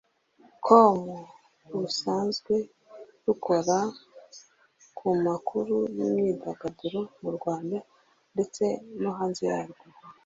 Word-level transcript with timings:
com 0.65 0.99
rusanzwe 1.71 2.55
rukora 3.25 3.77
ku 4.97 5.07
makuru 5.25 5.75
y’imyidagaduro 5.97 6.99
mu 7.21 7.29
Rwanda 7.37 7.77
ndetse 8.33 8.63
no 9.01 9.11
hanze 9.17 9.43
yarwo 9.51 9.83